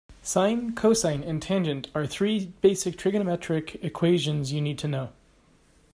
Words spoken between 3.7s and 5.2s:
equations you'll need to know.